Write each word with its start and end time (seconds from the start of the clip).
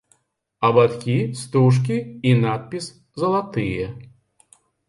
Абадкі, 0.69 1.17
стужкі 1.41 1.97
і 2.31 2.33
надпіс 2.47 2.91
залатыя. 3.25 3.85